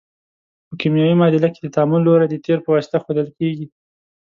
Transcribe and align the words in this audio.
په 0.67 0.73
کیمیاوي 0.79 1.15
معادله 1.19 1.49
کې 1.53 1.59
د 1.61 1.67
تعامل 1.75 2.01
لوری 2.03 2.27
د 2.29 2.35
تیر 2.45 2.57
په 2.63 2.69
واسطه 2.75 2.97
ښودل 3.03 3.27
کیږي. 3.37 3.65